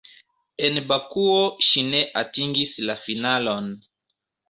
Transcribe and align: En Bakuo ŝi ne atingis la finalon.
En 0.67 0.79
Bakuo 0.91 1.37
ŝi 1.67 1.85
ne 1.91 2.01
atingis 2.25 2.75
la 2.91 2.99
finalon. 3.07 3.73